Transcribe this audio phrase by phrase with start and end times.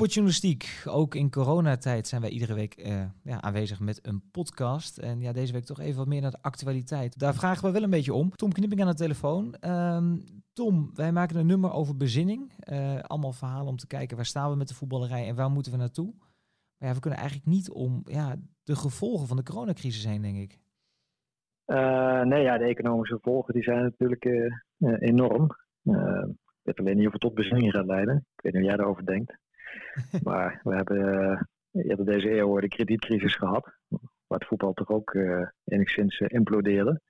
[0.00, 0.82] Voetbaljournalistiek.
[0.86, 4.98] Ook in coronatijd zijn wij iedere week uh, ja, aanwezig met een podcast.
[4.98, 7.18] En ja, deze week toch even wat meer naar de actualiteit.
[7.18, 8.30] Daar vragen we wel een beetje om.
[8.30, 9.54] Tom Knipping aan de telefoon.
[9.70, 12.52] Um, Tom, wij maken een nummer over bezinning.
[12.72, 15.72] Uh, allemaal verhalen om te kijken waar staan we met de voetballerij en waar moeten
[15.72, 16.14] we naartoe.
[16.78, 20.36] Maar ja, we kunnen eigenlijk niet om ja, de gevolgen van de coronacrisis heen, denk
[20.36, 20.58] ik.
[21.66, 24.24] Uh, nee, ja, de economische gevolgen die zijn natuurlijk
[24.98, 25.56] enorm.
[25.82, 28.16] Ik weet alleen niet of het tot bezinning gaat leiden.
[28.16, 29.38] Ik weet niet hoe jij daarover denkt.
[30.28, 30.98] maar we hebben
[31.72, 33.72] uh, eerder deze eeuw de kredietcrisis gehad.
[34.26, 37.00] Waar het voetbal toch ook uh, enigszins implodeerde.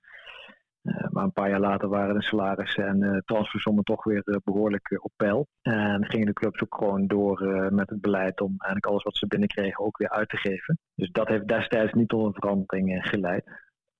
[1.11, 5.11] maar een paar jaar later waren de salarissen en uh, transfersommen toch weer behoorlijk op
[5.15, 5.47] peil.
[5.61, 9.27] En gingen de clubs ook gewoon door met het beleid om eigenlijk alles wat ze
[9.27, 10.79] binnenkregen ook weer uit te geven.
[10.95, 13.43] Dus dat heeft destijds niet tot een verandering geleid.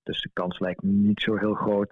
[0.03, 1.91] Dus de kans lijkt niet zo heel groot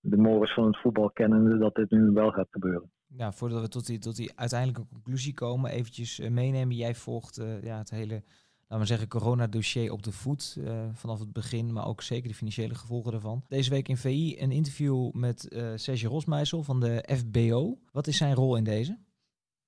[0.00, 2.90] de mores van het voetbal kennende dat dit nu wel gaat gebeuren.
[3.18, 6.76] Voordat we tot die, tot die uiteindelijke conclusie komen, eventjes eh, meenemen.
[6.76, 8.22] Jij volgt uh, ja, het hele,
[8.60, 12.34] laten we zeggen, corona-dossier op de voet uh, vanaf het begin, maar ook zeker de
[12.34, 13.42] financiële gevolgen daarvan.
[13.48, 17.78] Deze week in VI een interview met uh, Serge Rosmeisel van de FBO.
[17.92, 18.98] Wat is zijn rol in deze?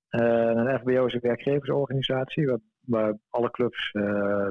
[0.09, 3.91] een FBO is een werkgeversorganisatie waar, waar alle clubs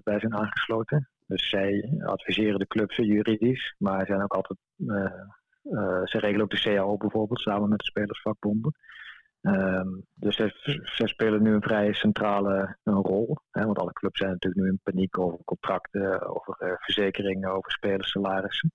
[0.03, 1.09] bij zijn aangesloten.
[1.27, 5.05] Dus zij adviseren de clubs juridisch, maar zijn ook altijd uh,
[6.05, 8.75] ze regelen ook de CAO bijvoorbeeld, samen met de spelersvakbonden.
[9.41, 13.39] Um, dus ze, spelen nu een vrij centrale een rol.
[13.51, 17.71] Hè, want alle clubs zijn natuurlijk nu in paniek over contracten, over uh, verzekeringen, over
[17.71, 18.73] spelersalarissen.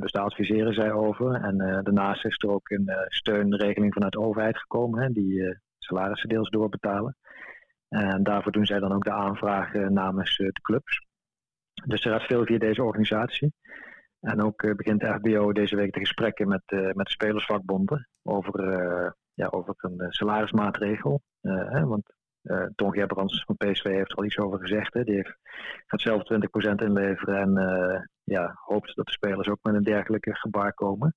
[0.00, 1.34] Dus daar adviseren zij over.
[1.34, 6.50] En daarnaast is er ook een steunregeling vanuit de overheid gekomen, hè, die salarissen deels
[6.50, 7.16] doorbetalen.
[7.88, 11.06] En daarvoor doen zij dan ook de aanvragen namens de clubs.
[11.86, 13.52] Dus er gaat veel via deze organisatie.
[14.20, 18.08] En ook eh, begint de FBO deze week de gesprekken met, uh, met de spelersvakbonden
[18.22, 21.22] over, uh, ja, over een salarismaatregel.
[21.40, 24.94] Hè, want uh, Gerbrands van PSV heeft er al iets over gezegd.
[24.94, 25.04] Hè.
[25.04, 25.36] Die heeft,
[25.86, 27.52] gaat zelf 20% inleveren en
[28.24, 31.14] ja, hoopt dat de spelers ook met een dergelijke gebaar komen.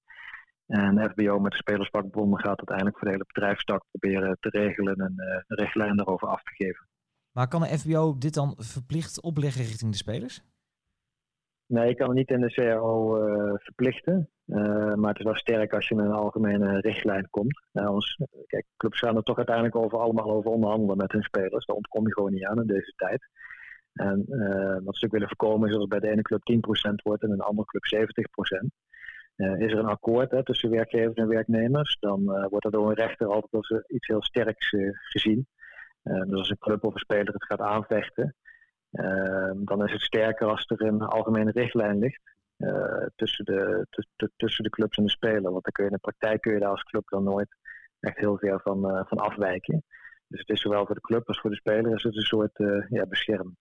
[0.65, 5.13] En FBO met de spelersvakbonden gaat uiteindelijk voor de hele bedrijfstak proberen te regelen en
[5.15, 6.87] een richtlijn daarover af te geven.
[7.31, 10.43] Maar kan de FBO dit dan verplicht opleggen richting de spelers?
[11.73, 14.29] Nee, ik kan het niet in de uh, eh, verplichten.
[14.45, 17.61] Uh, maar het is wel sterk als je met een algemene richtlijn komt.
[17.71, 21.65] Nou, ons, kijk, clubs gaan er toch uiteindelijk over allemaal over onderhandelen met hun spelers.
[21.65, 23.27] Daar ontkom je gewoon niet aan in deze tijd.
[23.93, 26.41] En uh, wat ze natuurlijk willen voorkomen is dat het bij de ene club
[26.91, 28.07] 10% wordt en de andere club
[28.63, 28.65] 70%.
[29.35, 32.95] Uh, is er een akkoord hè, tussen werkgevers en werknemers, dan wordt dat door een
[33.05, 35.47] rechter altijd als iets heel sterks gezien.
[36.03, 38.35] dus als een club of een speler het gaat aanvechten,
[39.65, 42.31] dan is het sterker als er een algemene richtlijn ligt.
[42.57, 43.87] Uh, tussen, de,
[44.35, 45.51] tussen de clubs en de speler.
[45.51, 47.55] Want dan kun je in de praktijk kun je daar als club dan nooit
[47.99, 49.83] echt heel ver van, uh, van afwijken.
[50.27, 52.59] Dus het is zowel voor de club als voor de speler is het een soort
[52.59, 53.57] uh, ja, bescherming.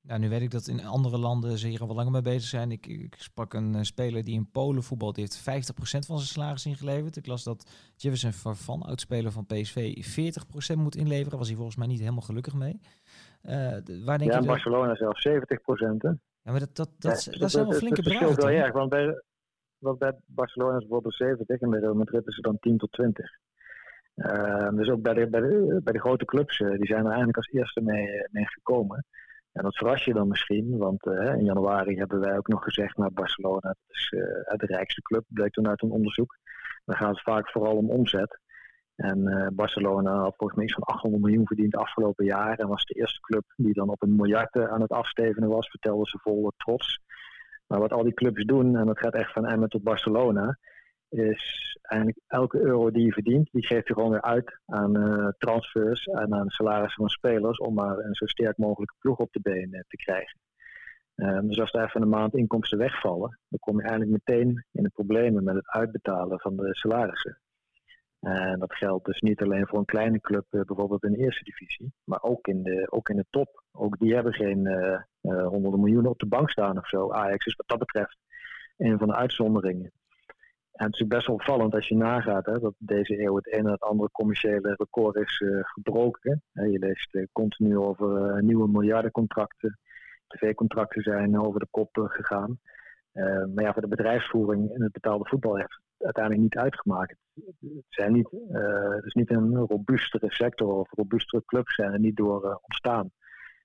[0.00, 2.48] Nou, nu weet ik dat in andere landen ze hier al wel langer mee bezig
[2.48, 2.70] zijn.
[2.70, 7.16] Ik, ik sprak een speler die in Polen voetbalt, heeft 50% van zijn salaris ingeleverd.
[7.16, 9.96] Ik las dat Jefferson van oudspeler van PSV,
[10.74, 11.38] 40% moet inleveren.
[11.38, 12.80] Was hij volgens mij niet helemaal gelukkig mee.
[13.48, 16.02] Uh, waar denk ja, je Barcelona zelfs 70 procent.
[16.02, 18.26] Ja, maar dat, dat, dat, dat, zijn wel flinke bedragen.
[18.26, 19.22] Dat wel erg, want bij,
[19.78, 22.92] want bij Barcelona is bijvoorbeeld 70 en bij Real Madrid is het dan 10 tot
[22.92, 23.30] 20.
[24.16, 27.06] Uh, dus ook bij de, bij de, bij de grote clubs, uh, die zijn er
[27.06, 29.06] eigenlijk als eerste mee, mee gekomen.
[29.52, 32.96] En dat verras je dan misschien, want uh, in januari hebben wij ook nog gezegd
[32.96, 34.08] naar Barcelona, dat is
[34.56, 36.36] de rijkste club, bleek toen uit een onderzoek.
[36.84, 38.38] Dan gaat het vaak vooral om omzet.
[38.96, 42.58] En uh, Barcelona had volgens mij iets van 800 miljoen verdiend afgelopen jaar.
[42.58, 46.08] En was de eerste club die dan op een miljard aan het afstevenen was, vertelde
[46.08, 47.00] ze vol trots.
[47.66, 50.58] Maar wat al die clubs doen, en dat gaat echt van Emmen tot Barcelona,
[51.08, 55.28] is eigenlijk elke euro die je verdient, die geeft je gewoon weer uit aan uh,
[55.38, 59.40] transfers en aan salarissen van spelers om maar een zo sterk mogelijke ploeg op de
[59.40, 60.38] benen te krijgen.
[61.16, 64.82] Uh, dus als er even een maand inkomsten wegvallen, dan kom je eigenlijk meteen in
[64.82, 67.38] de problemen met het uitbetalen van de salarissen.
[68.24, 71.44] En dat geldt dus niet alleen voor een kleine club, eh, bijvoorbeeld in de eerste
[71.44, 73.62] divisie, maar ook in de, ook in de top.
[73.72, 77.12] Ook die hebben geen uh, uh, honderden miljoenen op de bank staan of zo.
[77.12, 78.16] Ajax is wat dat betreft
[78.76, 79.92] een van de uitzonderingen.
[80.72, 83.72] En het is best opvallend als je nagaat hè, dat deze eeuw het ene en
[83.72, 86.42] het andere commerciële record is gebroken.
[86.52, 89.78] je leest continu over nieuwe miljardencontracten.
[90.26, 92.58] TV-contracten zijn over de kop gegaan.
[93.54, 97.16] maar ja, voor de bedrijfsvoering in het betaalde voetbal heeft uiteindelijk niet uitgemaakt.
[97.34, 102.00] Het, zijn niet, uh, het is niet een robuustere sector of robuustere clubs zijn er
[102.00, 103.10] niet door uh, ontstaan.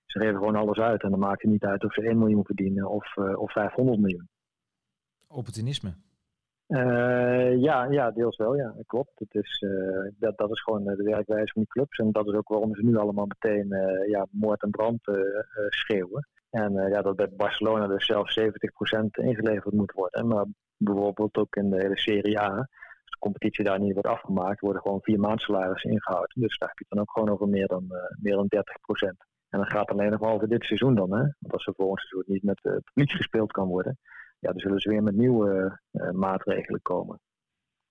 [0.06, 2.46] Ze geven gewoon alles uit en dan maakt het niet uit of ze 1 miljoen
[2.46, 4.30] verdienen of, uh, of 500 miljoen.
[5.28, 5.94] Opportunisme.
[7.58, 8.56] ja, ja, deels wel.
[8.56, 9.12] Ja, klopt.
[9.20, 9.66] Het is,
[10.18, 11.98] dat, dat is gewoon de werkwijze van die clubs.
[11.98, 13.68] En dat is ook waarom ze nu allemaal meteen
[14.08, 15.00] ja, moord en brand
[15.70, 16.28] schreeuwen.
[16.50, 18.44] En ja, dat bij Barcelona dus zelfs 70%
[19.12, 20.28] ingeleverd moet worden.
[20.28, 20.46] Maar
[20.84, 22.68] bijvoorbeeld ook in de hele Serie A
[23.04, 26.42] de competitie daar niet wordt afgemaakt, worden gewoon vier maand salarissen ingehouden.
[26.42, 29.26] Dus daar heb je dan ook gewoon over meer dan, uh, meer dan 30 procent.
[29.50, 31.12] En dat gaat alleen nog maar over dit seizoen dan.
[31.14, 31.22] Hè?
[31.22, 33.98] Want als er volgend seizoen niet met uh, publiek gespeeld kan worden,
[34.40, 37.20] ja, dan zullen ze weer met nieuwe uh, maatregelen komen.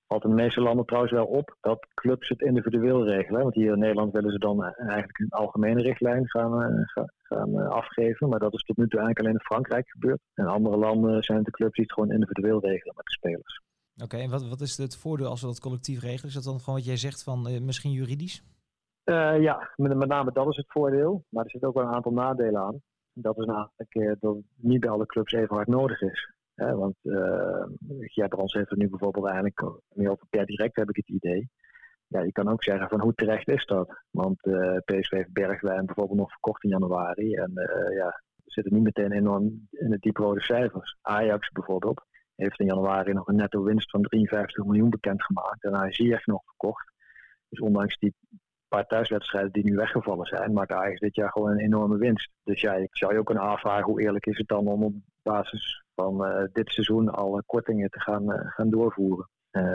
[0.08, 3.43] Valt in de meeste landen trouwens wel op dat clubs het individueel regelen.
[3.43, 8.28] Want hier in Nederland willen ze dan eigenlijk een algemene richtlijn gaan, gaan, gaan afgeven.
[8.28, 10.20] Maar dat is tot nu toe eigenlijk alleen in Frankrijk gebeurd.
[10.34, 13.62] In andere landen zijn de clubs die het gewoon individueel regelen met de spelers.
[14.02, 16.28] Oké, en wat, wat is het voordeel als we dat collectief regelen?
[16.28, 18.43] Is dat dan gewoon wat jij zegt van uh, misschien juridisch?
[19.05, 21.25] Uh, ja, met, met, name dat is het voordeel.
[21.28, 22.82] Maar er zitten ook wel een aantal nadelen aan.
[23.12, 26.32] Dat is namelijk uh, dat niet bij alle clubs even hard nodig is.
[26.58, 26.96] Want
[28.14, 31.08] ja, bij ons heeft het nu bijvoorbeeld eigenlijk meer over per direct heb ik het
[31.08, 31.50] idee.
[32.06, 34.02] Ja, je kan ook zeggen van hoe terecht is dat?
[34.10, 34.40] Want
[34.84, 37.34] PSV heeft Bergwijn bijvoorbeeld nog verkocht in januari.
[37.34, 37.52] En
[37.94, 40.96] ja, we zitten niet meteen enorm in de dieprode cijfers.
[41.00, 45.64] Ajax bijvoorbeeld heeft in januari nog een netto winst van 53 miljoen bekendgemaakt.
[45.64, 46.93] En hij echt nog verkocht.
[47.49, 48.14] Dus ondanks die
[48.69, 52.31] paar thuiswedstrijden die nu weggevallen zijn, maakt Ajax dit jaar gewoon een enorme winst.
[52.44, 54.94] Dus ja, ik zou je ook kunnen afvragen hoe eerlijk is het dan om op
[55.22, 59.28] basis van uh, dit seizoen al kortingen te gaan, uh, gaan doorvoeren.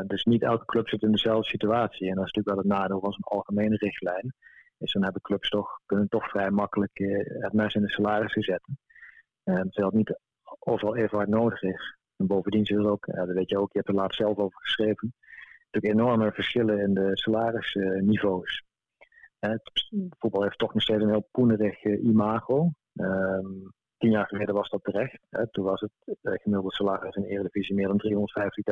[0.08, 2.10] Dus niet elke club zit in dezelfde situatie.
[2.10, 4.34] En dat is natuurlijk wel het nadeel van zo'n algemene richtlijn.
[4.78, 6.92] Is dan hebben clubs toch, kunnen toch vrij makkelijk
[7.40, 8.80] het mes in de salarissen zetten.
[9.44, 10.20] terwijl het niet
[10.60, 11.98] overal even hard nodig is.
[12.16, 14.60] En bovendien zullen ook, ja, dat weet je ook, je hebt er laatst zelf over
[14.62, 15.14] geschreven,
[15.72, 18.64] natuurlijk enorme verschillen in de salarisniveaus.
[19.40, 19.72] het
[20.18, 22.72] voetbal heeft toch nog steeds een heel poenerig eh, imago.
[22.94, 23.74] Um,
[24.04, 25.20] tien jaar geleden was dat terecht.
[25.30, 25.48] Hè.
[25.48, 28.02] Toen was het uh, gemiddelde salaris in de Eredivisie meer dan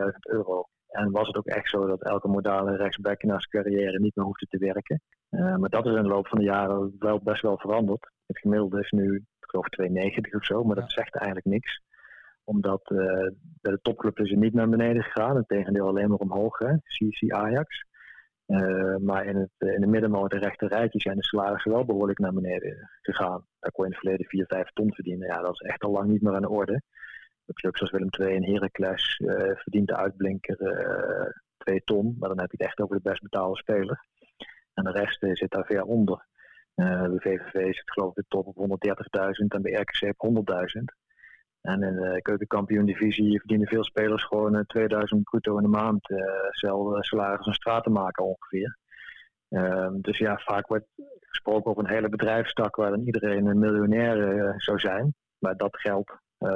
[0.04, 0.68] 350.000 euro.
[0.88, 4.26] En was het ook echt zo dat elke modale rechtsback na zijn carrière niet meer
[4.26, 5.02] hoefde te werken.
[5.30, 8.12] Uh, maar dat is in de loop van de jaren wel best wel veranderd.
[8.26, 11.82] Het gemiddelde is nu, ik geloof 290 of zo, maar dat zegt eigenlijk niks
[12.44, 12.98] omdat uh,
[13.62, 15.38] bij de topclub is het niet naar beneden gegaan.
[15.38, 16.58] Integendeel alleen maar omhoog.
[16.58, 16.76] Hè.
[16.78, 17.86] CC Ajax.
[18.52, 22.20] Uh, maar in, het, uh, in de en rechter rijtje zijn de salarissen wel behoorlijk
[22.20, 23.46] naar beneden gegaan.
[23.60, 25.28] Daar kon je in het verleden 4, 5 ton verdienen.
[25.28, 26.82] Ja, dat is echt al lang niet meer aan de orde.
[27.46, 29.16] De clubs zoals Willem II en Heracles
[29.56, 30.58] verdient de uitblinker
[31.58, 32.16] 2 ton.
[32.20, 34.06] Maar dan heb je het echt over de best betaalde speler.
[34.74, 36.28] En de rest zit daar ver onder.
[36.76, 40.46] de VVV zit geloof ik de top op 130.000 en de RKC op
[40.78, 41.01] 100.000.
[41.62, 46.10] En in de keukenkampioen-divisie verdienen veel spelers gewoon 2000 eh, bruto in de maand.
[46.10, 46.18] Uh,
[46.50, 48.78] zelf salaris en stratenmaker ongeveer.
[49.50, 50.88] Ehm, dus ja, vaak wordt
[51.20, 55.14] gesproken over een hele bedrijfstak waar dan iedereen een miljonair uh, zou zijn.
[55.38, 56.12] Maar dat geldt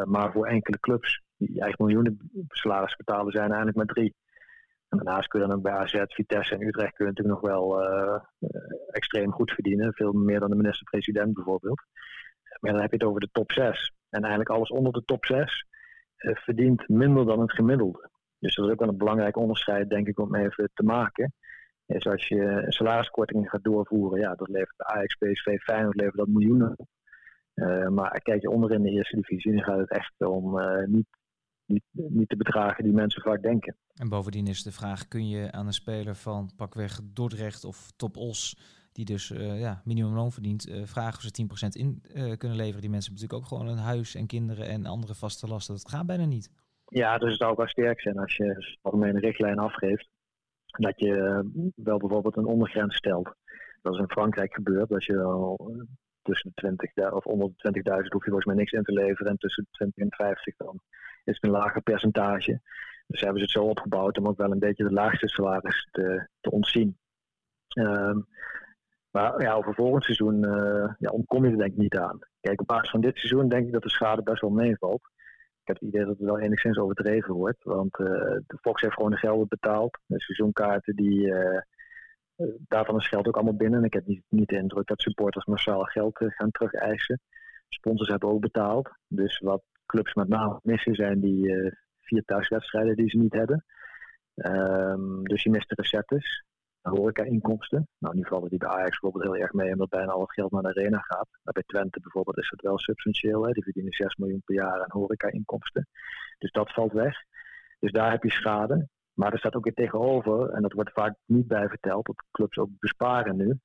[0.05, 4.15] maar voor enkele clubs die eigenlijk miljoenen salaris betalen zijn eigenlijk maar drie.
[4.89, 7.51] En daarnaast kun je dan ook bij AZ, Vitesse en Utrecht kun je natuurlijk nog
[7.51, 7.81] wel
[8.87, 9.93] extreem goed verdienen.
[9.93, 11.81] Veel meer dan de minister-president bijvoorbeeld.
[12.59, 13.93] Maar dan heb je het over de top 6.
[14.15, 15.65] En eigenlijk alles onder de top 6
[16.17, 18.09] uh, verdient minder dan het gemiddelde.
[18.39, 21.33] Dus dat is ook wel een belangrijk onderscheid, denk ik, om even te maken.
[21.85, 26.27] Is als je salariskortingen gaat doorvoeren, ja, dat levert bij Ajax, PSV, Feyenoord levert dat
[26.27, 26.75] miljoenen.
[27.55, 31.07] Uh, maar kijk je onderin de eerste divisie, dan gaat het echt om uh, niet,
[31.65, 33.75] niet, niet de bedragen die mensen vaak denken.
[33.93, 38.17] En bovendien is de vraag, kun je aan een speler van pakweg Dordrecht of Top
[38.17, 38.57] Os
[38.95, 42.81] die dus uh, ja, minimumloon verdient, uh, vragen of ze 10% in uh, kunnen leveren.
[42.81, 45.75] Die mensen hebben natuurlijk ook gewoon een huis en kinderen en andere vaste lasten.
[45.75, 46.49] Dat gaat bijna niet.
[46.87, 50.09] Ja, dus het zou ook wel sterk zijn als je een algemene richtlijn afgeeft.
[50.65, 51.13] Dat je
[51.75, 53.35] wel bijvoorbeeld een ondergrens stelt.
[53.81, 54.91] Dat is in Frankrijk gebeurd.
[54.91, 55.75] Als je al
[56.21, 59.31] tussen de 20 of onder de 20.000 hoef je volgens mij niks in te leveren.
[59.31, 60.79] En tussen de 20 en 50 dan
[61.23, 62.61] is het een lager percentage.
[63.07, 66.27] Dus hebben ze het zo opgebouwd om ook wel een beetje de laagste salaris te,
[66.39, 66.97] te ontzien.
[67.77, 68.27] Um,
[69.15, 72.19] maar ja, over volgend seizoen uh, ja, ontkom je er denk ik niet aan.
[72.41, 75.01] Kijk, op basis van dit seizoen denk ik dat de schade best wel meevalt.
[75.61, 77.63] Ik heb het idee dat het wel enigszins overdreven wordt.
[77.63, 78.07] Want uh,
[78.47, 79.99] de Fox heeft gewoon de gelden betaald.
[80.05, 81.59] De seizoenkaarten, die, uh,
[82.67, 83.79] daarvan is geld ook allemaal binnen.
[83.79, 87.19] En ik heb niet, niet de indruk dat supporters massaal geld gaan terug eisen.
[87.69, 88.89] Sponsors hebben ook betaald.
[89.07, 93.65] Dus wat clubs met name missen zijn die vier thuiswedstrijden die ze niet hebben.
[94.35, 96.43] Um, dus je mist de recettes
[96.93, 97.87] horeca-inkomsten.
[97.97, 100.51] Nou, nu vallen die bij Ajax bijvoorbeeld heel erg mee, omdat bijna al het geld
[100.51, 101.27] naar de arena gaat.
[101.43, 103.45] Maar bij Twente bijvoorbeeld is het wel substantieel.
[103.45, 103.51] Hè?
[103.51, 105.87] Die verdienen 6 miljoen per jaar aan horeca-inkomsten.
[106.37, 107.17] Dus dat valt weg.
[107.79, 108.87] Dus daar heb je schade.
[109.13, 112.57] Maar er staat ook weer tegenover, en dat wordt vaak niet bij verteld, dat clubs
[112.57, 113.59] ook besparen nu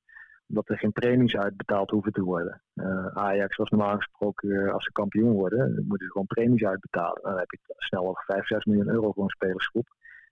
[0.51, 2.61] omdat er geen premies uitbetaald hoeven te worden.
[2.73, 7.21] Uh, Ajax was normaal gesproken, als ze kampioen worden, moeten ze gewoon premies uitbetalen.
[7.21, 9.87] Dan heb je snel over 5, 6 miljoen euro voor een spelersgroep.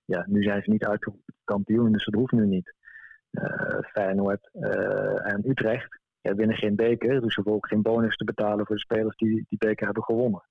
[0.06, 2.74] ja, nu zijn ze niet uitgeroepen kampioen, dus dat hoeft nu niet.
[3.94, 4.50] Feyenoord
[5.24, 8.76] en Utrecht ja, winnen geen beker, dus ze hoeven ook geen bonus te betalen voor
[8.76, 10.44] de spelers die die beker hebben gewonnen.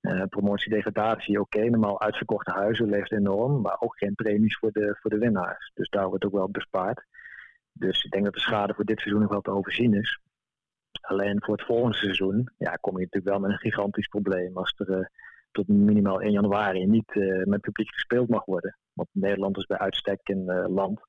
[0.00, 5.10] Uh, promotie-degradatie, oké, normaal uitverkochte huizen leeft enorm, maar ook geen premies voor de, voor
[5.10, 5.70] de winnaars.
[5.74, 7.04] Dus daar wordt ook wel bespaard.
[7.72, 10.20] Dus ik denk dat de schade voor dit seizoen nog wel te overzien is.
[11.00, 14.56] Alleen voor het volgende seizoen ja, kom je natuurlijk wel met een gigantisch probleem.
[14.56, 15.10] Als er
[15.50, 18.76] tot minimaal 1 januari niet met publiek gespeeld mag worden.
[18.92, 21.00] Want Nederland is bij uitstek een land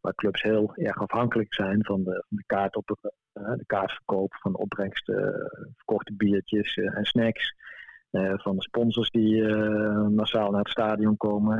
[0.00, 2.86] waar clubs heel erg afhankelijk zijn van de, van de, kaart op,
[3.32, 7.54] de kaartverkoop, van de opbrengsten, verkochte biertjes en snacks.
[8.10, 9.44] Uh, van de sponsors die
[10.08, 11.58] massaal naar het stadion komen,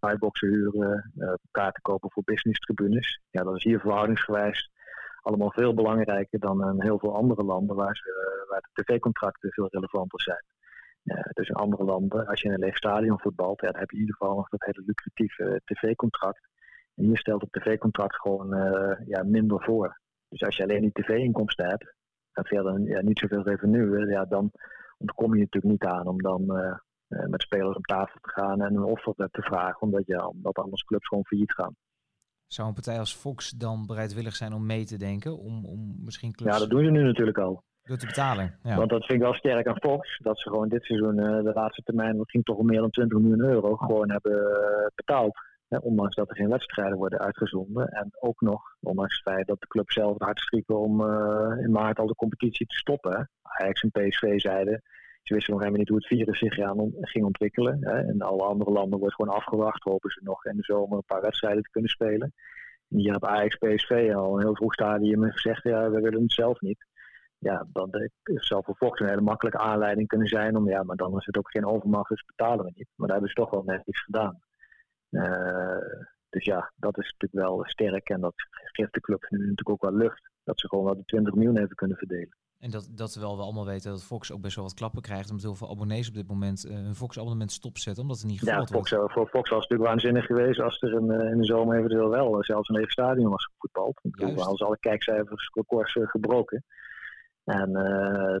[0.00, 1.12] uh, huren,
[1.50, 3.20] kaarten kopen voor business tribunes.
[3.30, 4.70] Ja, dat is hier verhoudingsgewijs
[5.26, 9.68] allemaal veel belangrijker dan in heel veel andere landen waar, ze, waar de tv-contracten veel
[9.70, 10.44] relevanter zijn.
[11.32, 13.96] dus in andere landen, als je in een leeg stadion voetbalt, ja, dan heb je
[13.96, 16.48] in ieder geval nog dat hele lucratieve tv-contract.
[16.96, 18.48] En hier stelt het tv-contract gewoon
[19.06, 20.00] ja, minder voor.
[20.28, 21.94] Dus als je alleen die tv-inkomsten hebt
[22.32, 24.50] en verder ja, niet zoveel revenue, ja, dan
[24.98, 26.42] ontkom je natuurlijk niet aan om dan
[27.08, 30.56] uh, met spelers op tafel te gaan en een offer te vragen, omdat, je, omdat
[30.56, 31.76] anders clubs gewoon failliet gaan.
[32.46, 35.38] Zou een partij als Fox dan bereidwillig zijn om mee te denken?
[35.38, 36.52] Om, om misschien clubs...
[36.52, 37.62] Ja, dat doen ze nu natuurlijk al.
[37.82, 38.58] Door te betalen.
[38.62, 38.76] Ja.
[38.76, 40.18] Want dat vind ik wel sterk aan Fox.
[40.18, 42.90] Dat ze gewoon dit seizoen, uh, de laatste termijn, dat ging toch om meer dan
[42.90, 44.60] 20 miljoen euro, gewoon hebben
[44.94, 45.38] betaald.
[45.68, 47.88] Hè, ondanks dat er geen wedstrijden worden uitgezonden.
[47.88, 51.58] En ook nog, ondanks het feit dat de club zelf het hard strikken om uh,
[51.58, 53.30] in maart al de competitie te stoppen.
[53.42, 54.82] Ajax en PSV zeiden,
[55.22, 56.54] ze wisten nog helemaal niet hoe het virus zich
[57.00, 57.78] ging ontwikkelen.
[57.80, 58.08] Hè.
[58.08, 59.82] In alle andere landen wordt gewoon afgewacht.
[59.82, 62.32] Hopen ze nog in de zomer een paar wedstrijden te kunnen spelen.
[62.88, 66.32] En hier had Ajax PSV al een heel vroeg stadium gezegd, ja, we willen het
[66.32, 66.86] zelf niet.
[67.38, 71.26] Ja, dan zou Fox een hele makkelijke aanleiding kunnen zijn om, ja, maar dan is
[71.26, 72.88] het ook geen overmacht, dus betalen we niet.
[72.94, 74.40] Maar daar hebben ze toch wel net iets gedaan.
[75.10, 78.34] Uh, dus ja, dat is natuurlijk wel sterk en dat
[78.72, 80.30] geeft de club nu natuurlijk ook wel lucht.
[80.44, 82.36] Dat ze gewoon wel die 20 miljoen even kunnen verdelen.
[82.58, 85.30] En dat, dat terwijl we allemaal weten dat Fox ook best wel wat klappen krijgt.
[85.30, 88.02] Omdat heel veel abonnees op dit moment uh, hun Fox-abonnement stopzetten.
[88.02, 89.12] Omdat het niet gevolgd ja, Fox, wordt.
[89.12, 92.44] Voor Fox was het natuurlijk waanzinnig geweest als er een, in de zomer eventueel wel
[92.44, 94.00] zelfs een even stadion was gevoetbald.
[94.02, 96.64] Toen hadden alle kijkcijfers records gebroken.
[97.44, 97.72] En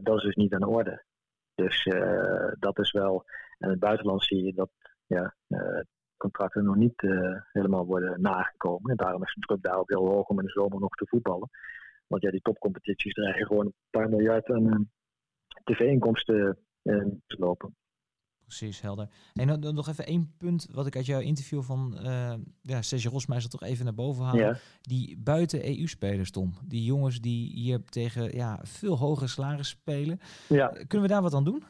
[0.02, 1.04] dat is dus niet aan de orde.
[1.54, 1.88] Dus
[2.58, 3.24] dat is wel.
[3.58, 4.70] En in het buitenland zie je dat
[5.06, 5.34] ja,
[6.16, 8.90] contracten nog niet uh, helemaal worden nagekomen.
[8.90, 11.06] En daarom is de druk daar ook heel hoog om in de zomer nog te
[11.06, 11.50] voetballen.
[12.06, 14.78] Want ja, die topcompetities dreigen gewoon een paar miljard aan uh,
[15.64, 17.74] tv-inkomsten uh, te lopen.
[18.46, 19.08] Precies, helder.
[19.34, 23.10] En dan, nog even één punt wat ik uit jouw interview van uh, ja, Sergio
[23.10, 24.44] Rosmeijer toch even naar boven halen.
[24.44, 24.56] Ja.
[24.80, 26.54] Die buiten EU-spelers, Tom.
[26.64, 30.18] Die jongens die hier tegen ja, veel hogere salaris spelen.
[30.48, 30.66] Ja.
[30.68, 31.62] Kunnen we daar wat aan doen?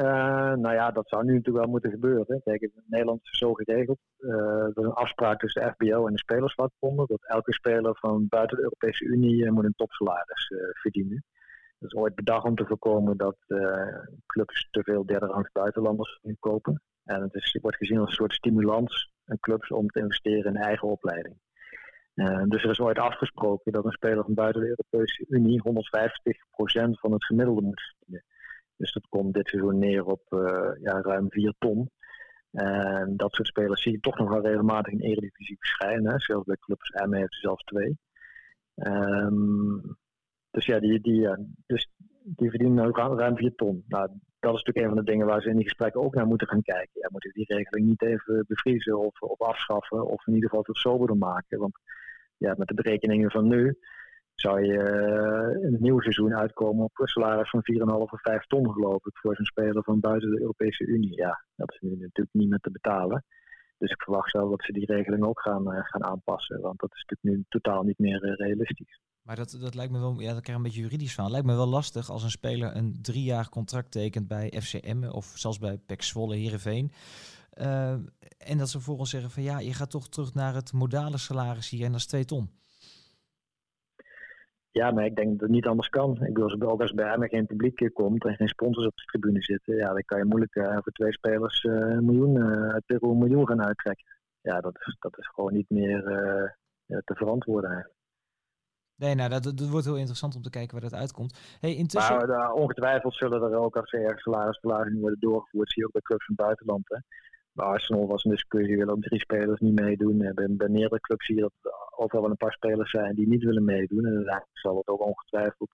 [0.00, 0.06] Uh,
[0.54, 2.40] nou ja, dat zou nu natuurlijk wel moeten gebeuren.
[2.44, 3.98] Kijk, in Nederland is zo geregeld.
[4.18, 7.06] Er is een afspraak tussen de FBO en de spelersvakbonden.
[7.06, 11.24] Dat elke speler van buiten de Europese Unie uh, moet een topsalaris verdienen.
[11.78, 13.36] Dat is ooit bedacht om te voorkomen dat
[14.26, 16.82] clubs te veel derde buitenlanders kopen.
[17.04, 20.60] En het, is, wordt gezien als een soort stimulans aan clubs om te investeren in
[20.60, 21.36] eigen opleiding.
[22.48, 25.70] dus er is ooit afgesproken dat een speler van buiten de Europese Unie 150%
[26.90, 28.24] van het gemiddelde moet verdienen.
[28.80, 31.90] Dus dat komt dit seizoen neer op uh, ja, ruim 4 ton.
[32.50, 36.20] En dat soort spelers zie je toch nog wel regelmatig in Eredivisie verschijnen.
[36.20, 37.98] Zelfs bij clubs M heeft er zelfs twee.
[38.74, 39.96] Um,
[40.50, 41.28] dus ja, die, die,
[41.66, 41.90] dus
[42.22, 43.84] die verdienen nu ruim 4 ton.
[43.88, 44.08] Nou,
[44.38, 46.48] dat is natuurlijk een van de dingen waar ze in die gesprekken ook naar moeten
[46.48, 47.00] gaan kijken.
[47.00, 50.76] Ja, moeten die regeling niet even bevriezen of, of afschaffen, of in ieder geval tot
[50.76, 51.58] soberder maken.
[51.58, 51.78] Want
[52.36, 53.78] ja, met de berekeningen van nu
[54.40, 58.46] zou je eh, in het nieuwe seizoen uitkomen op een salaris van 4,5 of 5
[58.46, 61.16] ton geloof ik voor zo'n speler van buiten de Europese Unie.
[61.16, 63.24] Ja, dat is nu natuurlijk niet meer te betalen.
[63.78, 66.60] Dus ik verwacht zelf dat ze die regeling ook gaan, uh, gaan aanpassen.
[66.60, 69.00] Want dat is natuurlijk nu totaal niet meer uh, realistisch.
[69.22, 71.30] Maar dat, dat lijkt me wel, ja, dat krijg een beetje juridisch van.
[71.30, 75.32] lijkt me wel lastig als een speler een drie jaar contract tekent bij FCM of
[75.34, 76.92] zelfs bij PEC Zwolle Heerenveen.
[78.38, 81.70] En dat ze vervolgens zeggen van ja, je gaat toch terug naar het modale salaris
[81.70, 82.50] hier en dat is 2 ton.
[84.72, 86.10] Ja, maar ik denk dat het niet anders kan.
[86.10, 89.76] Ik bedoel, als bij Emmen geen publiek komt en geen sponsors op de tribune zitten,
[89.76, 93.46] ja, dan kan je moeilijk uh, voor twee spelers uh, een miljoen, uh, een miljoen
[93.46, 94.04] gaan uittrekken.
[94.40, 96.02] Ja, dat is, dat is gewoon niet meer
[96.86, 97.98] te verantwoorden eigenlijk.
[98.96, 101.58] Nee, nou, dat, dat, wordt heel interessant om te kijken waar dat uitkomt.
[101.60, 102.16] Hey, intussen...
[102.16, 106.02] Maar ongetwijfeld zullen er ook als er ergens salarisverlagingen worden doorgevoerd, zie je ook bij
[106.02, 106.88] clubs van het buitenland.
[106.88, 106.98] Hè.
[107.52, 110.18] Bij Arsenal was een discussie, willen ook drie spelers niet meedoen.
[110.18, 113.42] Bij, bij meerdere clubs zie je dat overal wel een paar spelers zijn die niet
[113.42, 114.06] willen meedoen.
[114.06, 115.70] En dan zal dat ook ongetwijfeld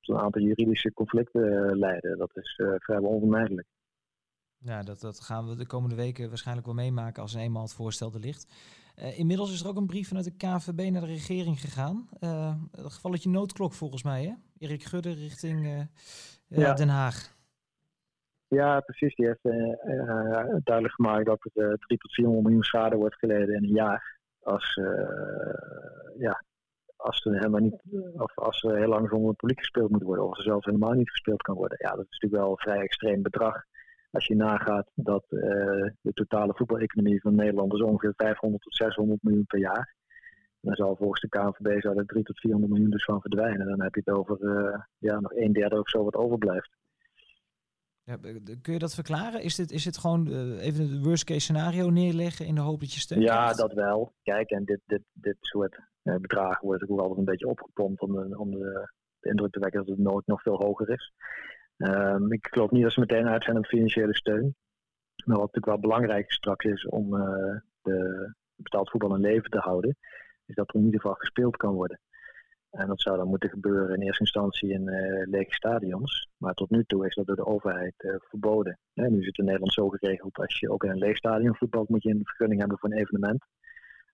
[0.00, 2.18] tot een aantal juridische conflicten uh, leiden.
[2.18, 3.66] Dat is uh, vrijwel onvermijdelijk.
[4.58, 7.74] Ja, dat, dat gaan we de komende weken waarschijnlijk wel meemaken als een eenmaal het
[7.74, 8.46] voorstel er ligt.
[8.96, 12.08] Uh, inmiddels is er ook een brief vanuit de KVB naar de regering gegaan.
[12.20, 14.32] Uh, gevalletje noodklok volgens mij, hè?
[14.58, 15.80] Erik Gudde richting uh,
[16.46, 16.74] ja.
[16.74, 17.35] Den Haag.
[18.48, 19.14] Ja, precies.
[19.14, 19.42] Die heeft
[20.64, 24.18] duidelijk gemaakt dat er 3 tot 400 miljoen schade wordt geleden in een jaar.
[24.42, 24.80] Als,
[26.18, 26.44] ja,
[26.96, 27.82] als er helemaal niet,
[28.16, 31.10] of als er heel lang zonder publiek gespeeld moet worden, of er zelfs helemaal niet
[31.10, 31.78] gespeeld kan worden.
[31.80, 33.64] Ja, dat is natuurlijk wel een vrij extreem bedrag.
[34.10, 39.46] Als je nagaat dat de totale voetbaleconomie van Nederland is ongeveer 500 tot 600 miljoen
[39.46, 39.94] per jaar.
[40.60, 43.68] Dan zal volgens de KNVB er 3 tot 400 miljoen dus van verdwijnen.
[43.68, 44.38] Dan heb je het over
[44.98, 46.76] ja, nog een derde of zo wat overblijft.
[48.06, 48.16] Ja,
[48.62, 49.42] kun je dat verklaren?
[49.42, 52.80] Is dit, is dit gewoon uh, even het worst case scenario neerleggen in de hoop
[52.80, 53.22] dat je steunt?
[53.22, 54.12] Ja, dat wel.
[54.22, 58.38] Kijk, en dit, dit, dit soort bedragen wordt ook altijd een beetje opgepompt om, de,
[58.38, 61.12] om de, de indruk te wekken dat het nooit nog veel hoger is.
[61.76, 64.54] Um, ik geloof niet dat ze meteen uit zijn op financiële steun.
[65.24, 69.58] Maar wat natuurlijk wel belangrijk straks is om uh, de betaald voetbal in leven te
[69.58, 69.96] houden,
[70.46, 72.00] is dat er in ieder geval gespeeld kan worden.
[72.76, 76.28] En dat zou dan moeten gebeuren in eerste instantie in uh, lege stadions.
[76.36, 78.78] Maar tot nu toe is dat door de overheid uh, verboden.
[78.94, 81.88] Nu is het in Nederland zo geregeld, als je ook in een leeg stadion voetbalt,
[81.88, 83.44] moet je een vergunning hebben voor een evenement.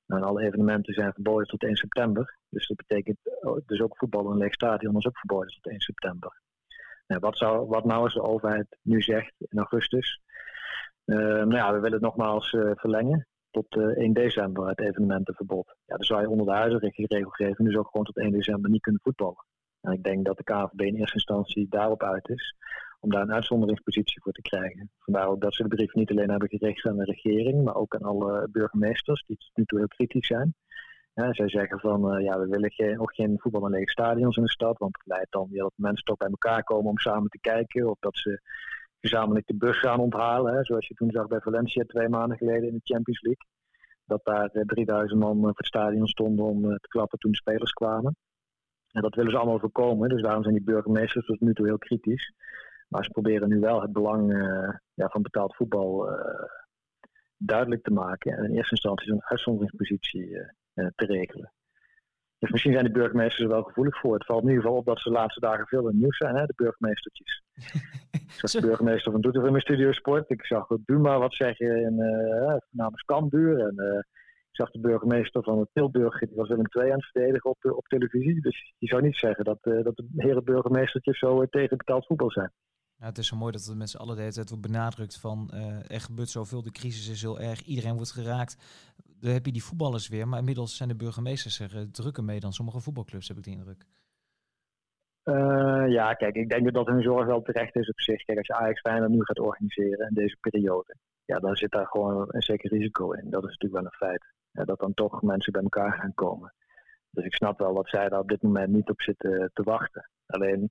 [0.07, 2.38] Nou, en alle evenementen zijn verboden tot 1 september.
[2.49, 5.66] Dus dat betekent oh, dus ook voetbal in een leeg stadion is ook verboden tot
[5.66, 6.40] 1 september
[7.21, 10.21] wat, zou, wat nou als de overheid nu zegt in augustus?
[11.04, 15.66] Uh, nou ja, we willen het nogmaals verlengen tot uh, eh, 1 december, het evenementenverbod.
[15.87, 18.82] Ja, dan zou je onder de huidige regelgeving dus ook gewoon tot 1 december niet
[18.82, 19.44] kunnen voetballen.
[19.80, 22.54] En ik denk dat de KVB in eerste instantie daarop uit is
[23.00, 24.90] om daar een uitzonderingspositie voor te krijgen.
[24.98, 27.94] Vandaar ook dat ze de brief niet alleen hebben gericht aan de regering, maar ook
[27.94, 30.55] aan alle burgemeesters die tot nu toe heel kritisch zijn.
[31.14, 34.37] Ja, zij zeggen van uh, ja, we willen geen, ook geen voetbal in lege stadions
[34.37, 36.98] in de stad, want het leidt dan weer dat mensen toch bij elkaar komen om
[36.98, 37.90] samen te kijken.
[37.90, 38.40] Of dat ze
[39.03, 42.69] gezamenlijk de bus gaan onthalen, hè, zoals je toen zag bij Valencia twee maanden geleden
[42.69, 43.47] in de Champions League.
[44.05, 47.37] Dat daar uh, 3000 man voor het stadion stonden om uh, te klappen toen de
[47.37, 48.17] spelers kwamen.
[48.91, 51.79] En dat willen ze allemaal voorkomen, dus daarom zijn die burgemeesters tot nu toe heel
[51.79, 52.33] kritisch.
[52.88, 54.33] Maar ze proberen nu wel het belang
[54.95, 56.09] ja, van betaald voetbal
[57.37, 58.37] duidelijk te maken.
[58.37, 60.38] En in eerste instantie een uitzonderingspositie
[60.75, 61.53] eh, te regelen.
[62.38, 64.15] Dus misschien zijn de burgemeesters er wel gevoelig voor.
[64.15, 66.37] Het valt in ieder geval op dat ze de laatste dagen veel in nieuws zijn,
[66.37, 67.43] hè, de burgemeestertjes.
[68.50, 70.31] de burgemeester van Doetinchem in Studio Sport.
[70.31, 73.59] Ik zag Buma wat zeggen in uh, namens Cambuur.
[73.59, 73.98] En uh,
[74.48, 77.87] ik zag de burgemeester van Tilburg, die was Willem II aan het verdedigen op, op
[77.87, 78.40] televisie.
[78.40, 82.52] Dus je zou niet zeggen dat, dat de heren burgemeestertjes zo tegen betaald voetbal zijn.
[82.98, 85.50] Het is zo mooi dat het met z'n allen de hele tijd benadrukt van
[85.88, 88.57] er gebeurt zoveel, de crisis is heel erg, iedereen wordt geraakt
[89.22, 90.28] dan heb je die voetballers weer.
[90.28, 93.85] Maar inmiddels zijn de burgemeesters er drukker mee dan sommige voetbalclubs, heb ik de indruk.
[95.24, 98.24] Uh, ja, kijk, ik denk dat hun zorg wel terecht is op zich.
[98.24, 101.87] Kijk, als je Ajax Feyenoord nu gaat organiseren in deze periode, ja, dan zit daar
[101.87, 103.30] gewoon een zeker risico in.
[103.30, 104.24] Dat is natuurlijk wel een feit.
[104.66, 106.54] Dat dan toch mensen bij elkaar gaan komen.
[107.11, 110.11] Dus ik snap wel dat zij daar op dit moment niet op zitten te wachten.
[110.26, 110.70] Alleen,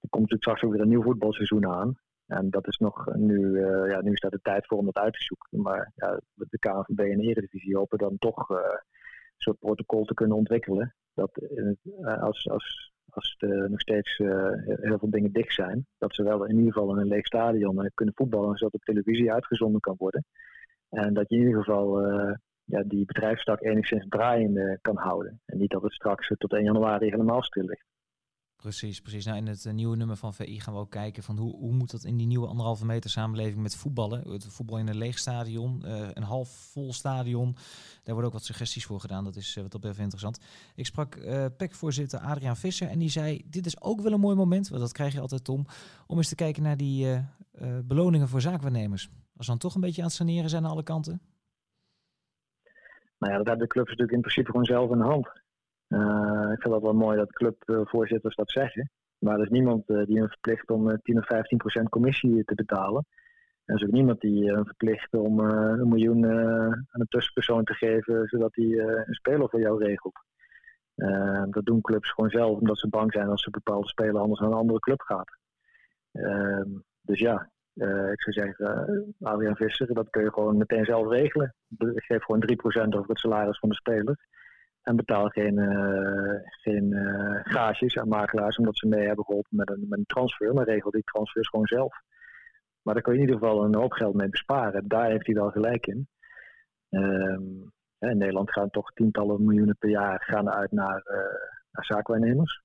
[0.00, 1.98] er komt natuurlijk straks ook weer een nieuw voetbalseizoen aan.
[2.26, 4.96] En dat is nog nu, uh, ja, nu is daar de tijd voor om dat
[4.96, 5.62] uit te zoeken.
[5.62, 8.80] Maar ja, de KNVB en Eredivisie hopen dan toch een
[9.36, 10.94] soort protocol te kunnen ontwikkelen.
[11.14, 11.30] Dat
[12.20, 16.56] als, als, als er nog steeds heel veel dingen dicht zijn, dat ze wel in
[16.56, 20.24] ieder geval in een leeg stadion kunnen voetballen, zodat op televisie uitgezonden kan worden.
[20.88, 22.00] En dat je in ieder geval
[22.64, 25.40] ja, die bedrijfstak enigszins draaiende kan houden.
[25.46, 27.91] En niet dat het straks tot 1 januari helemaal stil ligt.
[28.62, 29.24] Precies, precies.
[29.24, 31.72] Nou, in het eh, nieuwe nummer van VI gaan we ook kijken van hoe, hoe
[31.72, 34.30] moet dat in die nieuwe anderhalve meter samenleving met voetballen.
[34.30, 37.52] Het voetbal in een leeg stadion, uh, een half vol stadion.
[38.02, 39.24] Daar worden ook wat suggesties voor gedaan.
[39.24, 40.40] Dat is uh, wat op even interessant.
[40.74, 41.18] Ik sprak
[41.56, 44.92] PEC-voorzitter Adriaan Visser en die zei: Dit is ook wel een mooi moment, want dat
[44.92, 45.66] krijg je altijd, Tom,
[46.06, 47.24] om eens te kijken naar die
[47.84, 49.10] beloningen voor zaakwaarnemers.
[49.36, 51.20] Als dan toch een beetje aan het saneren zijn aan alle kanten.
[53.18, 55.28] Nou ja, dat hebben de clubs natuurlijk in principe gewoon zelf in de hand.
[55.92, 58.90] Uh, ik vind het wel mooi dat clubvoorzitters dat zeggen.
[59.18, 62.54] Maar er is niemand uh, die hem verplicht om 10 of 15 procent commissie te
[62.54, 63.06] betalen.
[63.64, 67.74] En er is ook niemand die hem verplicht om een miljoen aan een tussenpersoon te
[67.74, 70.20] geven, zodat hij een speler voor jou regelt.
[71.50, 74.50] dat doen clubs gewoon zelf, omdat ze bang zijn als ze bepaalde speler anders naar
[74.50, 75.36] een andere club gaat.
[76.12, 76.68] Ehm,
[77.00, 77.50] dus ja,
[78.12, 81.54] ik zou zeggen, Adriaan Visser, dat kun je gewoon meteen zelf regelen.
[81.78, 84.18] Geef gewoon 3% over het salaris van de speler.
[84.82, 89.70] En betaal geen, uh, geen uh, gages aan makelaars omdat ze mee hebben geholpen met
[89.70, 90.54] een, met een transfer.
[90.54, 91.94] Maar regel die transfers gewoon zelf.
[92.82, 94.88] Maar daar kun je in ieder geval een hoop geld mee besparen.
[94.88, 96.08] Daar heeft hij wel gelijk in.
[96.90, 101.16] Um, in Nederland gaan toch tientallen miljoenen per jaar gaan uit naar, uh,
[101.70, 102.62] naar zaakwaarnemers.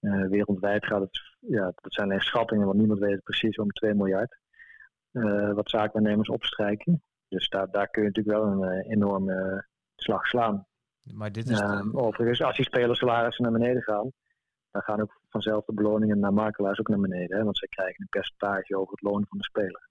[0.00, 3.94] wereldwijd gaat het, ja, dat zijn alleen schattingen, want niemand weet het precies, om 2
[3.94, 4.38] miljard.
[5.54, 7.02] wat zaakwaarnemers opstrijken.
[7.28, 10.66] Dus daar, daar kun je natuurlijk wel een enorme slag slaan.
[11.02, 11.90] Maar dit is de...
[11.92, 14.12] Overigens, als die spelersalarissen naar beneden gaan,
[14.70, 17.36] dan gaan ook vanzelf de beloningen naar makelaars ook naar beneden.
[17.36, 17.44] Hè?
[17.44, 19.90] Want zij krijgen een percentage over het loon van de speler.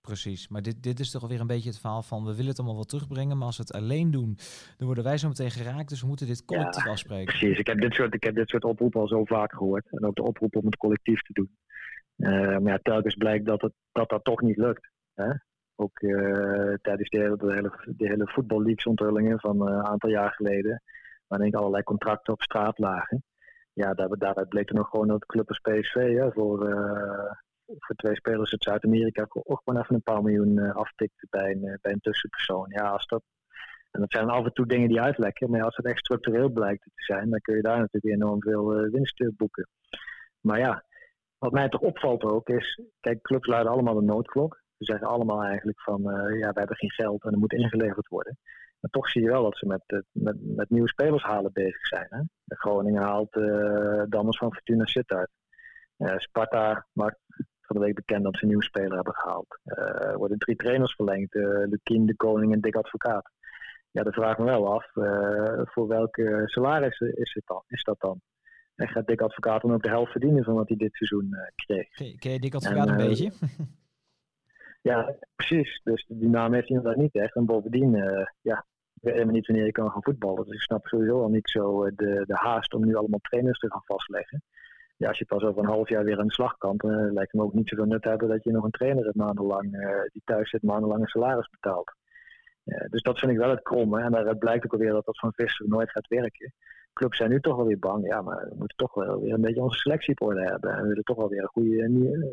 [0.00, 2.58] Precies, maar dit, dit is toch alweer een beetje het verhaal van we willen het
[2.58, 4.38] allemaal wel terugbrengen, maar als we het alleen doen,
[4.76, 7.24] dan worden wij zo meteen geraakt, dus we moeten dit collectief ja, afspreken.
[7.24, 10.04] Precies, ik heb, dit soort, ik heb dit soort oproepen al zo vaak gehoord en
[10.06, 11.56] ook de oproep om het collectief te doen.
[12.16, 14.90] Uh, maar ja, telkens blijkt dat, het, dat dat toch niet lukt.
[15.14, 15.30] Hè?
[15.80, 17.52] Ook uh, tijdens de hele, de
[18.06, 20.82] hele, de van uh, een aantal jaar geleden,
[21.26, 23.24] waarin allerlei contracten op straat lagen.
[23.72, 26.58] Ja, daar, daaruit bleek er nog gewoon dat club als PSV voor,
[27.66, 31.78] voor twee spelers uit Zuid-Amerika ook gewoon even een paar miljoen uh, aftikt bij een,
[31.82, 32.66] bij een tussenpersoon.
[32.68, 33.22] Ja, als dat,
[33.90, 36.82] en dat zijn af en toe dingen die uitlekken, maar als het echt structureel blijkt
[36.82, 39.68] te zijn, dan kun je daar natuurlijk enorm veel winst boeken.
[40.40, 40.84] Maar ja,
[41.38, 44.66] wat mij toch opvalt ook is, kijk, clubs luiden allemaal de noodklok.
[44.78, 48.08] Ze zeggen allemaal eigenlijk van, uh, ja, we hebben geen geld en er moet ingeleverd
[48.08, 48.38] worden.
[48.80, 52.06] Maar toch zie je wel dat ze met, met, met nieuwe spelers halen bezig zijn.
[52.08, 52.20] Hè?
[52.44, 55.30] De Groningen haalt uh, Dammers van Fortuna Sittard.
[55.98, 57.18] Uh, Sparta maakt
[57.60, 59.58] van de week bekend dat ze een nieuwe speler hebben gehaald.
[59.64, 61.34] er worden drie trainers verlengd.
[61.70, 63.30] Lukien, De Koning en Dick Advocaat.
[63.90, 64.90] Ja, dan vraag ik me wel af,
[65.72, 68.20] voor welke salaris is, het dan, is dat dan?
[68.74, 72.18] En gaat Dick Advocaat dan ook de helft verdienen van wat hij dit seizoen kreeg?
[72.18, 73.32] Ken je Dick Advocaat een beetje?
[74.80, 75.80] Ja, precies.
[75.84, 77.34] Dus die naam heeft hij inderdaad niet echt.
[77.34, 78.66] En bovendien, uh, ja,
[79.00, 80.44] ik weet niet wanneer je kan gaan voetballen.
[80.44, 83.58] Dus ik snap sowieso al niet zo eh, de, de haast om nu allemaal trainers
[83.58, 84.42] te gaan vastleggen.
[84.96, 87.12] Ja, als je pas over een half jaar weer aan de slag kan, dan uh,
[87.12, 89.70] lijkt me ook niet zoveel nut hebben dat je nog een trainer hebt maandenlang,
[90.12, 91.94] die thuis zit maandenlang een salaris betaalt.
[92.90, 94.00] dus dat vind ik wel het kromme.
[94.00, 96.52] En daaruit blijkt ook alweer dat dat van Visser nooit gaat werken
[96.98, 98.06] clubs zijn nu toch wel weer bang.
[98.06, 100.72] Ja, maar we moeten toch wel weer een beetje onze selectie hebben.
[100.72, 101.82] En we willen toch wel weer een goede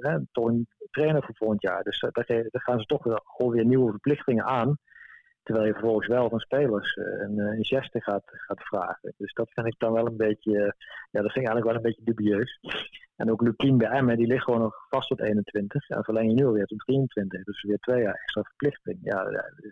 [0.01, 1.83] eh, een trainer voor volgend jaar.
[1.83, 4.77] Dus uh, daar, gaan ze toch wel gewoon weer nieuwe verplichtingen aan.
[5.43, 9.13] Terwijl je vervolgens wel van spelers uh, een, een geste gaat, gaat vragen.
[9.17, 10.75] Dus dat vind ik dan wel een beetje,
[11.11, 12.59] ja, dat vind ik eigenlijk wel een beetje dubieus.
[13.15, 15.89] En ook Lukien bij Emmen, die ligt gewoon nog vast tot 21.
[15.89, 17.43] En verleng je nu alweer tot 23.
[17.43, 18.99] Dus weer twee jaar extra verplichting.
[19.01, 19.23] Ja,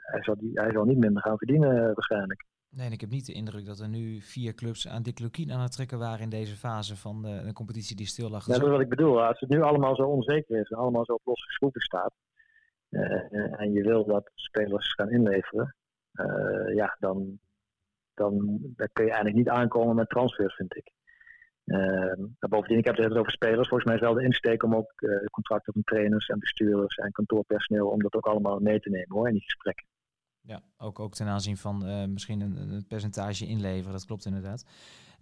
[0.01, 2.45] hij zal, die, hij zal niet minder gaan verdienen waarschijnlijk.
[2.75, 5.61] Nee, ik heb niet de indruk dat er nu vier clubs aan Dick Lukien aan
[5.61, 8.45] het trekken waren in deze fase van de, de competitie die stil lag.
[8.45, 9.23] Dat is wat ik bedoel.
[9.23, 12.13] Als het nu allemaal zo onzeker is en allemaal zo op losse schroeven staat.
[12.89, 15.75] Uh, en je wil dat spelers gaan inleveren.
[16.13, 17.39] Uh, ja, dan,
[18.13, 20.91] dan, dan kun je eigenlijk niet aankomen met transfers, vind ik.
[21.65, 23.67] Uh, bovendien, ik heb het over spelers.
[23.67, 24.93] Volgens mij is wel de insteek om ook
[25.31, 29.27] contracten van trainers en bestuurders en kantoorpersoneel, om dat ook allemaal mee te nemen hoor,
[29.27, 29.85] in die gesprekken.
[30.45, 34.63] Ja, ook, ook ten aanzien van uh, misschien een, een, percentage inleveren, dat klopt inderdaad.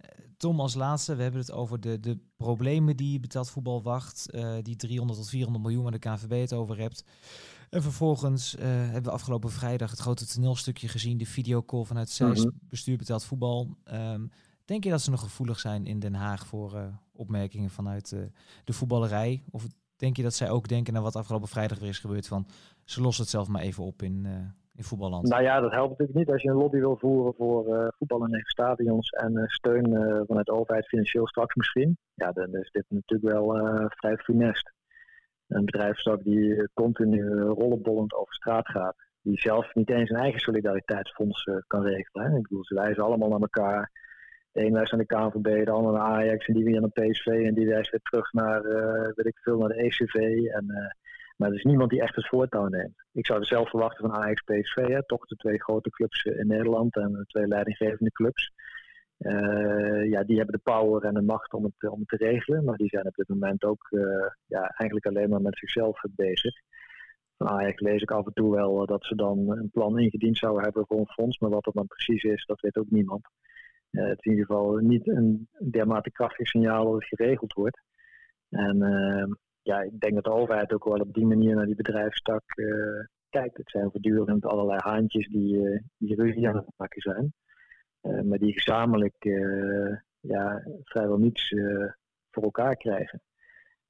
[0.00, 4.28] Uh, Tom, als laatste, we hebben het over de, de problemen die betaald voetbal wacht.
[4.30, 7.04] Uh, die 300 tot 400 miljoen waar de KNVB het over hebt.
[7.70, 12.52] En vervolgens hebben we afgelopen vrijdag het grote toneelstukje gezien, de videocall vanuit mm -hmm.
[12.68, 13.76] bestuur betaald voetbal.
[13.92, 14.30] Um,
[14.64, 18.08] denk je dat ze nog gevoelig zijn in Den Haag voor opmerkingen vanuit
[18.64, 19.42] de voetballerij?
[19.50, 22.46] Of denk je dat zij ook denken naar wat afgelopen vrijdag weer is gebeurd van
[22.84, 24.26] ze lossen het zelf maar even op in
[24.76, 25.28] in voetballand?
[25.28, 28.26] Nou ja, dat helpt natuurlijk niet als je een lobby wil voeren voor uh, voetbal
[28.26, 31.96] in stadions en uh, steun uh, vanuit de overheid financieel straks misschien.
[32.14, 33.46] Ja, dan is dit natuurlijk wel
[33.88, 34.72] vrij funest.
[35.48, 38.96] Een bedrijfstak die continu rollenbollend over straat gaat.
[39.22, 42.30] Die zelf niet eens een eigen solidariteitsfonds kan regelen.
[42.30, 42.36] Hè.
[42.36, 43.90] Ik bedoel, ze wijzen allemaal naar elkaar.
[44.52, 47.26] De een wijst naar de KNVB, de ander naar Ajax en die weer naar PSV
[47.26, 48.62] en die wijst weer terug naar,
[49.14, 50.14] weet ik veel, naar de ECV.
[50.44, 50.94] En
[51.36, 53.04] maar er is niemand die echt het voortouw neemt.
[53.12, 56.96] Ik zou zelf verwachten van Ajax PSV, hè, toch de twee grote clubs in Nederland
[56.96, 58.52] en de twee leidinggevende clubs.
[59.18, 62.64] Uh, ja, die hebben de power en de macht om het, om het te regelen.
[62.64, 63.88] Maar die zijn op dit moment ook
[64.46, 66.54] ja, eigenlijk alleen maar met zichzelf bezig.
[67.36, 70.62] Van Ajax lees ik af en toe wel dat ze dan een plan ingediend zouden
[70.62, 71.38] hebben voor een fonds.
[71.38, 73.28] Maar wat dat dan precies is, dat weet ook niemand.
[73.90, 77.80] Het is in ieder geval niet een dermate krachtig signaal dat het geregeld wordt.
[78.48, 78.78] En
[79.62, 83.04] ja, ik denk dat de overheid ook wel op die manier naar die bedrijfstak uh,
[83.28, 83.56] kijkt.
[83.56, 87.34] Het zijn voortdurend allerlei haantjes die, uh, die ruzie aan het maken zijn.
[88.02, 89.16] Uh, maar die gezamenlijk
[90.20, 91.54] ja, vrijwel niets
[92.30, 93.22] voor elkaar krijgen.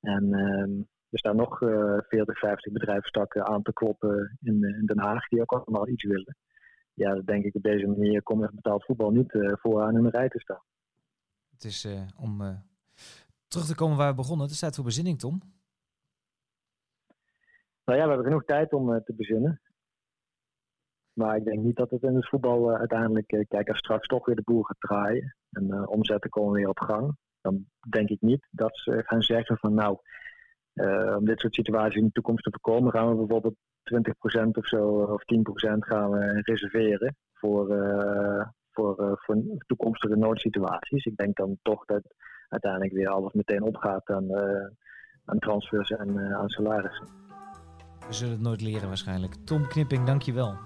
[0.00, 0.70] En ehm,
[1.10, 5.52] er staan nog 40, 50 bedrijfstakken aan te kloppen in, in, Den Haag die ook
[5.52, 6.36] allemaal iets willen.
[6.94, 10.10] Ja, dat denk ik op deze manier komt echt betaald voetbal niet vooraan in de
[10.10, 10.62] rij te staan.
[11.50, 12.62] Het is om
[13.48, 14.46] terug te komen waar we begonnen.
[14.46, 15.40] Het tijd voor bezinning, Tom.
[17.84, 19.60] Nou ja, we hebben genoeg tijd om uh, te bezinnen.
[21.12, 24.06] Maar ik denk niet dat het in het voetbal uh, uiteindelijk, uh, kijk, als straks
[24.06, 28.20] toch weer de boel gaat draaien en omzetten komen weer op gang, dan denk ik
[28.20, 29.98] niet dat ze gaan zeggen van nou,
[31.16, 33.56] om dit soort situaties in de toekomst te voorkomen, gaan we bijvoorbeeld
[34.44, 37.66] 20% of zo, of 10% gaan we reserveren voor,
[38.70, 41.04] voor, voor toekomstige noodsituaties.
[41.04, 42.02] Ik denk dan toch dat
[42.48, 44.36] uiteindelijk weer alles meteen opgaat aan,
[45.24, 47.31] aan transfers en aan salarissen.
[48.08, 49.34] We zullen het nooit leren waarschijnlijk.
[49.44, 50.56] Tom Knipping, dankjewel.